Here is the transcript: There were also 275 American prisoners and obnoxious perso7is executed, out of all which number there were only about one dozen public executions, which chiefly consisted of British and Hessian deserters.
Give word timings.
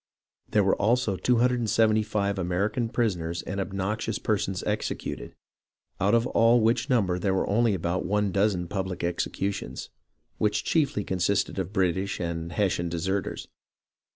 There 0.49 0.63
were 0.63 0.75
also 0.77 1.15
275 1.15 2.39
American 2.39 2.89
prisoners 2.89 3.43
and 3.43 3.59
obnoxious 3.59 4.17
perso7is 4.17 4.65
executed, 4.65 5.35
out 5.99 6.15
of 6.15 6.25
all 6.25 6.59
which 6.59 6.89
number 6.89 7.19
there 7.19 7.35
were 7.35 7.47
only 7.47 7.75
about 7.75 8.03
one 8.03 8.31
dozen 8.31 8.67
public 8.67 9.03
executions, 9.03 9.91
which 10.39 10.63
chiefly 10.65 11.03
consisted 11.03 11.59
of 11.59 11.71
British 11.71 12.19
and 12.19 12.51
Hessian 12.51 12.89
deserters. 12.89 13.47